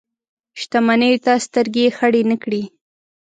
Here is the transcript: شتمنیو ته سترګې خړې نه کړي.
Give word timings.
شتمنیو 0.61 1.21
ته 1.25 1.33
سترګې 1.45 1.85
خړې 1.97 2.21
نه 2.31 2.35
کړي. 2.43 2.63